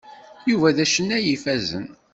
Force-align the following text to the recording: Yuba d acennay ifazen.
Yuba 0.49 0.75
d 0.75 0.77
acennay 0.83 1.25
ifazen. 1.35 1.87